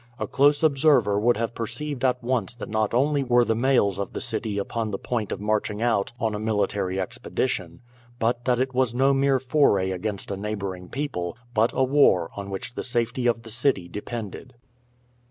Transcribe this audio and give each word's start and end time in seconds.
A 0.17 0.25
close 0.25 0.63
observer 0.63 1.19
would 1.19 1.37
have 1.37 1.53
perceived 1.53 2.03
at 2.03 2.23
once 2.23 2.55
that 2.55 2.69
not 2.69 2.91
only 2.91 3.23
were 3.23 3.45
the 3.45 3.53
males 3.53 3.99
of 3.99 4.13
the 4.13 4.19
city 4.19 4.57
upon 4.57 4.89
the 4.89 4.97
point 4.97 5.31
of 5.31 5.39
marching 5.39 5.79
out 5.79 6.11
on 6.19 6.33
a 6.33 6.39
military 6.39 6.99
expedition, 6.99 7.81
but 8.17 8.45
that 8.45 8.59
it 8.59 8.73
was 8.73 8.95
no 8.95 9.13
mere 9.13 9.37
foray 9.37 9.91
against 9.91 10.31
a 10.31 10.35
neighboring 10.37 10.89
people, 10.89 11.37
but 11.53 11.69
a 11.75 11.83
war 11.83 12.31
on 12.35 12.49
which 12.49 12.73
the 12.73 12.81
safety 12.81 13.27
of 13.27 13.43
the 13.43 13.51
city 13.51 13.87
depended. 13.87 14.55